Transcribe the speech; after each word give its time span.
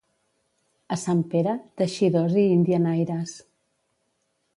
A 0.95 0.97
Sant 1.01 1.19
Pere, 1.33 1.53
teixidors 1.81 2.39
i 2.45 2.47
indianaires. 2.55 3.35